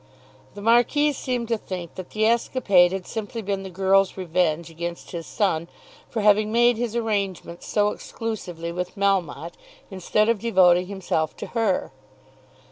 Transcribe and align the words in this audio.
The 0.55 0.63
Marquis 0.63 1.13
seemed 1.13 1.47
to 1.49 1.59
think 1.59 1.93
that 1.93 2.09
the 2.09 2.25
escapade 2.25 2.91
had 2.91 3.05
simply 3.05 3.43
been 3.43 3.61
the 3.61 3.69
girl's 3.69 4.17
revenge 4.17 4.71
against 4.71 5.11
his 5.11 5.27
son 5.27 5.67
for 6.09 6.21
having 6.21 6.51
made 6.51 6.75
his 6.77 6.95
arrangements 6.95 7.67
so 7.67 7.89
exclusively 7.89 8.71
with 8.71 8.95
Melmotte, 8.97 9.53
instead 9.91 10.27
of 10.27 10.39
devoting 10.39 10.87
himself 10.87 11.37
to 11.37 11.45
her. 11.53 11.91